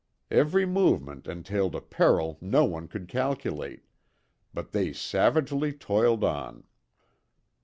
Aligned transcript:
Every 0.31 0.65
movement 0.65 1.27
entailed 1.27 1.75
a 1.75 1.79
peril 1.79 2.39
no 2.41 2.65
one 2.65 2.87
could 2.87 3.07
calculate, 3.07 3.83
but 4.51 4.71
they 4.71 4.93
savagely 4.93 5.73
toiled 5.73 6.23
on. 6.23 6.63